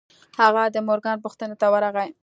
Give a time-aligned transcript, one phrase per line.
[0.41, 2.09] هغه د مورګان پوښتنې ته ورغی.